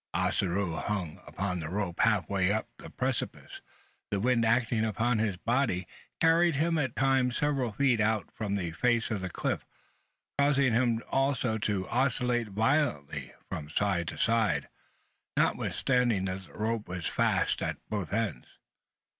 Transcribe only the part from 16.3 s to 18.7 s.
the rope was fast at both ends.